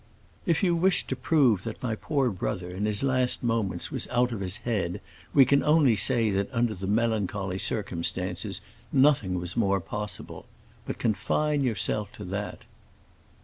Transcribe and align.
"If 0.47 0.63
you 0.63 0.75
wish 0.75 1.05
to 1.05 1.15
prove 1.15 1.61
that 1.63 1.83
my 1.83 1.93
poor 1.95 2.31
brother, 2.31 2.71
in 2.71 2.85
his 2.87 3.03
last 3.03 3.43
moments, 3.43 3.91
was 3.91 4.07
out 4.07 4.31
of 4.31 4.39
his 4.39 4.57
head, 4.65 4.99
we 5.31 5.45
can 5.45 5.61
only 5.61 5.95
say 5.95 6.31
that 6.31 6.51
under 6.51 6.73
the 6.73 6.87
melancholy 6.87 7.59
circumstances 7.59 8.61
nothing 8.91 9.35
was 9.35 9.55
more 9.55 9.79
possible. 9.79 10.47
But 10.87 10.97
confine 10.97 11.63
yourself 11.63 12.11
to 12.13 12.23
that." 12.23 12.63